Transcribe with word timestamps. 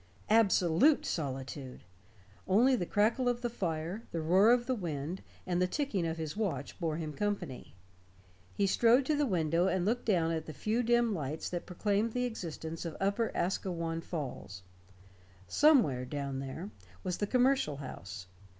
Absolute 0.31 1.05
solitude! 1.05 1.83
Only 2.47 2.75
the 2.75 2.87
crackle 2.87 3.29
of 3.29 3.41
the 3.41 3.51
fire, 3.51 4.01
the 4.11 4.19
roar 4.19 4.51
of 4.51 4.65
the 4.65 4.73
wind, 4.73 5.21
and 5.45 5.61
the 5.61 5.67
ticking 5.67 6.07
of 6.07 6.17
his 6.17 6.35
watch 6.35 6.79
bore 6.79 6.97
him 6.97 7.13
company. 7.13 7.75
He 8.55 8.65
strode 8.65 9.05
to 9.05 9.15
the 9.15 9.27
window 9.27 9.67
and 9.67 9.85
looked 9.85 10.05
down 10.05 10.31
at 10.31 10.47
the 10.47 10.53
few 10.55 10.81
dim 10.81 11.13
lights 11.13 11.51
that 11.51 11.67
proclaimed 11.67 12.13
the 12.13 12.25
existence 12.25 12.83
of 12.83 12.97
Upper 12.99 13.31
Asquewan 13.35 14.01
Falls. 14.01 14.63
Somewhere, 15.47 16.03
down 16.03 16.39
there, 16.39 16.71
was 17.03 17.17
the 17.19 17.27
Commercial 17.27 17.77
House. 17.77 18.25